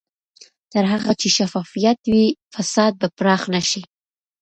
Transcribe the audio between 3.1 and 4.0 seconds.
پراخ نه شي.